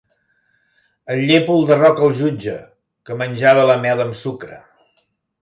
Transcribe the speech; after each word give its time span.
El 1.15 1.21
llépol 1.31 1.67
de 1.71 1.77
Roc 1.81 2.01
el 2.07 2.15
jutge, 2.21 2.57
que 3.11 3.19
menjava 3.21 3.67
la 3.75 3.79
mel 3.87 4.03
amb 4.09 4.19
sucre. 4.25 4.61